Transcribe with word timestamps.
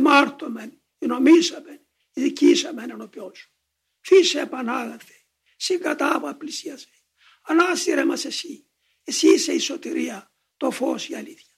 εμάρτωμεν, 0.00 0.82
νομίσαμεν, 0.98 1.86
ειδικήσαμεν 2.12 2.90
ενώπιόν 2.90 3.34
σου. 3.34 3.50
Φύσε 4.00 4.40
επανάγαθε, 4.40 5.14
συγκατάβα 5.56 6.36
πλησίασε. 6.36 6.88
Ανάστηρε 7.42 8.04
μας 8.04 8.24
εσύ. 8.24 8.64
Εσύ 9.04 9.28
είσαι 9.28 9.52
η 9.52 9.58
σωτηρία, 9.58 10.32
το 10.56 10.70
φως, 10.70 11.08
η 11.08 11.14
αλήθεια. 11.14 11.49